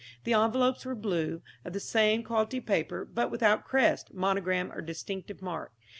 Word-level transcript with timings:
The 0.23 0.33
envelopes 0.33 0.83
were 0.83 0.95
blue, 0.95 1.43
of 1.63 1.73
the 1.73 1.79
same 1.79 2.23
quality 2.23 2.59
paper, 2.59 3.05
but 3.05 3.29
without 3.29 3.63
crest, 3.65 4.11
monogram 4.15 4.71
or 4.71 4.81
distinctive 4.81 5.43
mark. 5.43 5.73